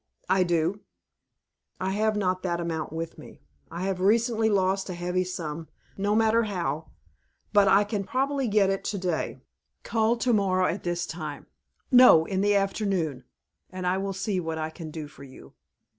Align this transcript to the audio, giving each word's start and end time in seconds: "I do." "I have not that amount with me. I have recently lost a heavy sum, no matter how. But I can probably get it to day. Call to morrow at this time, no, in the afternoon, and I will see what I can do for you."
"I 0.29 0.41
do." 0.41 0.79
"I 1.79 1.91
have 1.91 2.15
not 2.17 2.41
that 2.41 2.59
amount 2.59 2.91
with 2.91 3.19
me. 3.19 3.39
I 3.69 3.83
have 3.83 4.01
recently 4.01 4.49
lost 4.49 4.89
a 4.89 4.95
heavy 4.95 5.23
sum, 5.23 5.67
no 5.95 6.15
matter 6.15 6.45
how. 6.45 6.89
But 7.53 7.67
I 7.67 7.83
can 7.83 8.03
probably 8.03 8.47
get 8.47 8.71
it 8.71 8.83
to 8.85 8.97
day. 8.97 9.43
Call 9.83 10.17
to 10.17 10.33
morrow 10.33 10.65
at 10.65 10.81
this 10.83 11.05
time, 11.05 11.45
no, 11.91 12.25
in 12.25 12.41
the 12.41 12.55
afternoon, 12.55 13.25
and 13.69 13.85
I 13.85 13.99
will 13.99 14.11
see 14.13 14.39
what 14.39 14.57
I 14.57 14.71
can 14.71 14.89
do 14.89 15.07
for 15.07 15.23
you." 15.23 15.53